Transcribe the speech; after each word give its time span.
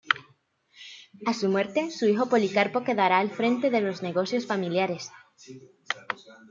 A 1.27 1.33
su 1.35 1.47
muerte, 1.47 1.91
su 1.91 2.07
hijo 2.07 2.25
Policarpo 2.27 2.83
quedará 2.83 3.19
al 3.19 3.29
frente 3.29 3.69
de 3.69 3.81
los 3.81 4.01
negocios 4.01 4.47
familiares. 4.47 5.11